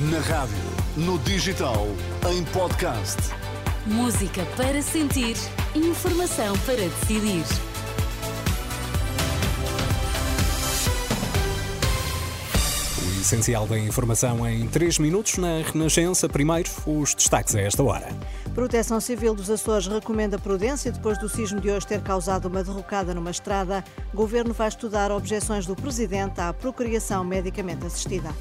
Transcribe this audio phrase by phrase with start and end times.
[0.00, 0.54] Na rádio,
[0.96, 1.88] no digital,
[2.30, 3.16] em podcast.
[3.84, 5.34] Música para sentir,
[5.74, 7.42] informação para decidir.
[13.02, 16.28] O essencial da informação em 3 minutos na Renascença.
[16.28, 18.06] Primeiro, os destaques a esta hora.
[18.54, 23.12] Proteção Civil dos Açores recomenda prudência depois do sismo de hoje ter causado uma derrocada
[23.12, 23.82] numa estrada.
[24.14, 28.32] Governo vai estudar objeções do Presidente à procriação medicamente assistida.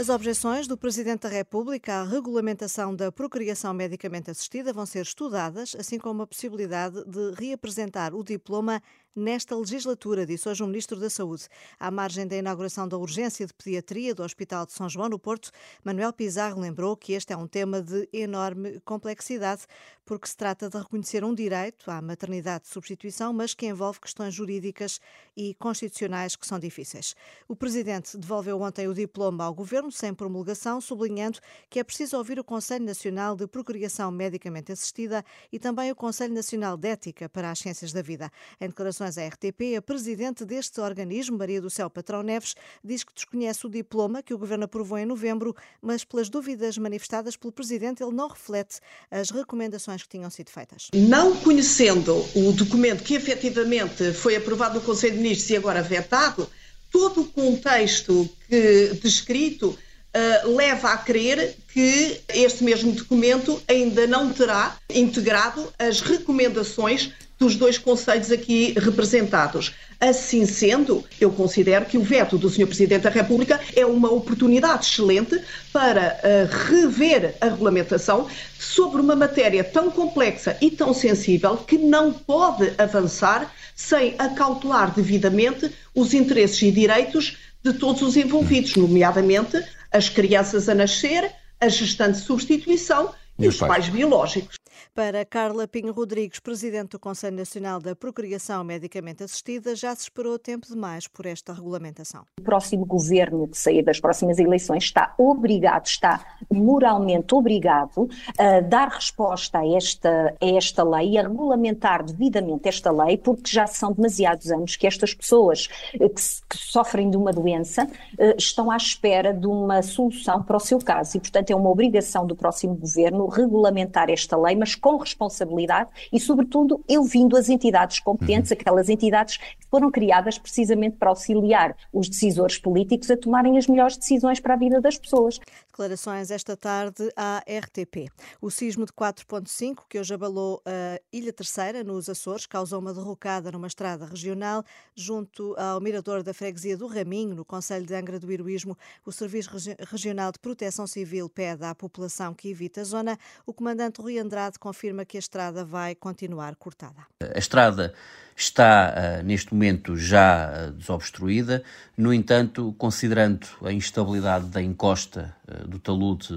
[0.00, 5.76] As objeções do Presidente da República à regulamentação da procriação medicamente assistida vão ser estudadas,
[5.78, 8.82] assim como a possibilidade de reapresentar o diploma
[9.14, 11.48] nesta legislatura, disse hoje o Ministro da Saúde.
[11.78, 15.50] À margem da inauguração da urgência de pediatria do Hospital de São João, no Porto,
[15.84, 19.62] Manuel Pizarro lembrou que este é um tema de enorme complexidade,
[20.04, 24.34] porque se trata de reconhecer um direito à maternidade de substituição, mas que envolve questões
[24.34, 25.00] jurídicas
[25.36, 27.14] e constitucionais que são difíceis.
[27.46, 31.38] O Presidente devolveu ontem o diploma ao Governo sem promulgação, sublinhando
[31.68, 36.34] que é preciso ouvir o Conselho Nacional de Procriação Medicamente Assistida e também o Conselho
[36.34, 38.30] Nacional de Ética para as Ciências da Vida.
[38.60, 43.02] Em declarações declarações à RTP, a presidente deste organismo, Maria do Céu Patrão Neves, diz
[43.02, 47.52] que desconhece o diploma que o governo aprovou em novembro, mas pelas dúvidas manifestadas pelo
[47.52, 50.88] presidente, ele não reflete as recomendações que tinham sido feitas.
[50.94, 56.48] Não conhecendo o documento que efetivamente foi aprovado no Conselho de Ministros e agora vetado,
[56.90, 59.76] todo o contexto que, descrito
[60.12, 67.56] Uh, leva a crer que este mesmo documento ainda não terá integrado as recomendações dos
[67.56, 69.72] dois conselhos aqui representados.
[69.98, 72.66] Assim sendo, eu considero que o veto do Sr.
[72.66, 75.40] Presidente da República é uma oportunidade excelente
[75.72, 78.26] para uh, rever a regulamentação
[78.58, 85.70] sobre uma matéria tão complexa e tão sensível que não pode avançar sem acautelar devidamente
[85.94, 92.18] os interesses e direitos de todos os envolvidos, nomeadamente as crianças a nascer, a gestante
[92.18, 93.72] de substituição e, e os pais.
[93.72, 94.59] pais biológicos.
[95.00, 100.38] Para Carla Pinho Rodrigues, presidente do Conselho Nacional da Procriação Medicamente Assistida, já se esperou
[100.38, 102.26] tempo demais por esta regulamentação.
[102.38, 106.22] O próximo governo que sair das próximas eleições está obrigado, está
[106.52, 112.90] moralmente obrigado a dar resposta a esta, a esta lei e a regulamentar devidamente esta
[112.90, 116.20] lei, porque já são demasiados anos que estas pessoas eh, que,
[116.54, 121.16] sofrem de uma doença eh, estão à espera de uma solução para o seu caso
[121.16, 126.18] e, portanto, é uma obrigação do próximo governo regulamentar esta lei, mas com responsabilidade e,
[126.20, 128.56] sobretudo, eu vindo as entidades competentes, uhum.
[128.58, 133.96] aquelas entidades que foram criadas precisamente para auxiliar os decisores políticos a tomarem as melhores
[133.96, 135.38] decisões para a vida das pessoas.
[135.68, 138.10] Declarações esta tarde à RTP.
[138.40, 143.50] O sismo de 4.5, que hoje abalou a Ilha Terceira, nos Açores, causou uma derrocada
[143.50, 144.64] numa estrada regional
[144.94, 148.76] junto ao mirador da freguesia do Raminho, no Conselho de Angra do Heroísmo.
[149.04, 149.50] O Serviço
[149.90, 153.18] Regional de Proteção Civil pede à população que evite a zona.
[153.46, 157.02] O comandante Rui Andrade confirma que a estrada vai continuar cortada.
[157.20, 157.92] A estrada
[158.36, 161.64] está uh, neste momento já uh, desobstruída,
[161.96, 166.28] no entanto, considerando a instabilidade da encosta uh, do talude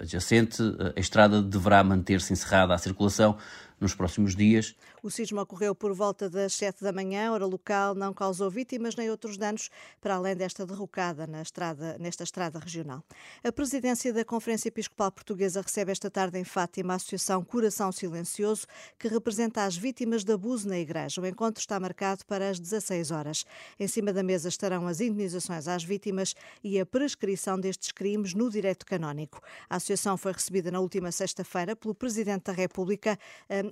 [0.00, 0.62] adjacente,
[0.96, 3.36] a estrada deverá manter-se encerrada à circulação
[3.80, 4.74] nos próximos dias.
[5.02, 9.10] O sismo ocorreu por volta das 7 da manhã, hora local, não causou vítimas nem
[9.10, 9.70] outros danos,
[10.00, 13.04] para além desta derrocada na estrada, nesta estrada regional.
[13.44, 18.66] A presidência da Conferência Episcopal Portuguesa recebe esta tarde em Fátima a Associação Coração Silencioso,
[18.98, 21.20] que representa as vítimas de abuso na Igreja.
[21.20, 23.44] O encontro está marcado para as 16 horas.
[23.78, 26.34] Em cima da mesa estarão as indenizações às vítimas
[26.64, 29.40] e a prescrição destes crimes no direito canónico.
[29.68, 33.18] A associação foi recebida na última sexta-feira pelo Presidente da República,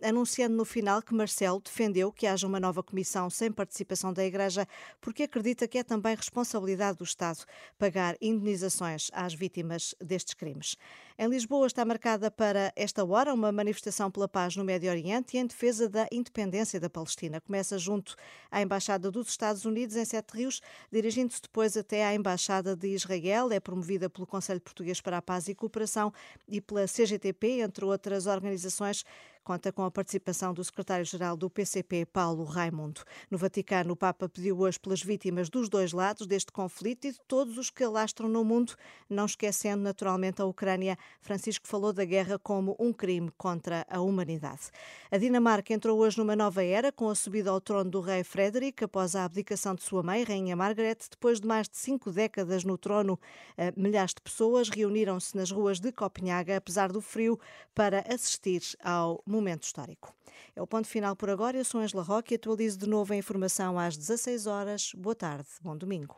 [0.02, 4.66] anunciando no final que Marcelo defendeu que haja uma nova comissão sem participação da Igreja,
[5.00, 7.44] porque acredita que é também responsabilidade do Estado
[7.78, 10.76] pagar indenizações às vítimas destes crimes.
[11.16, 15.40] Em Lisboa está marcada para esta hora uma manifestação pela paz no Médio Oriente e
[15.40, 17.40] em defesa da independência da Palestina.
[17.40, 18.16] Começa junto
[18.50, 23.52] à Embaixada dos Estados Unidos em Sete Rios, dirigindo-se depois até à Embaixada de Israel.
[23.52, 26.12] É promovida pelo Conselho Português para a Paz e Cooperação
[26.48, 29.04] e pela CGTP, entre outras organizações
[29.44, 33.02] conta com a participação do secretário-geral do PCP, Paulo Raimundo.
[33.30, 37.20] No Vaticano, o Papa pediu hoje pelas vítimas dos dois lados deste conflito e de
[37.28, 38.74] todos os que alastram no mundo,
[39.08, 40.96] não esquecendo naturalmente a Ucrânia.
[41.20, 44.70] Francisco falou da guerra como um crime contra a humanidade.
[45.10, 48.82] A Dinamarca entrou hoje numa nova era com a subida ao trono do rei Frederick
[48.82, 50.96] após a abdicação de sua mãe, Rainha Margaret.
[51.10, 53.20] Depois de mais de cinco décadas no trono,
[53.58, 57.38] eh, milhares de pessoas reuniram-se nas ruas de Copenhaga, apesar do frio,
[57.74, 60.14] para assistir ao momento histórico.
[60.56, 61.56] É o ponto final por agora.
[61.56, 64.92] Eu sou Angela Roque e atualizo de novo a informação às 16 horas.
[64.94, 66.16] Boa tarde, bom domingo.